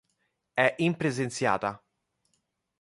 È 0.55 0.73
impresenziata. 0.79 1.79